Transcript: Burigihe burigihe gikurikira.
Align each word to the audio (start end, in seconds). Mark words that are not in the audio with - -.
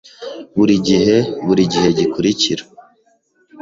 Burigihe 0.55 1.15
burigihe 1.45 1.89
gikurikira. 1.97 2.63